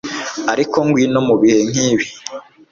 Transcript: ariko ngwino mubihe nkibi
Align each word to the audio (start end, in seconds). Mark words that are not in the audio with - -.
ariko 0.51 0.77
ngwino 0.85 1.19
mubihe 1.27 1.59
nkibi 1.69 2.05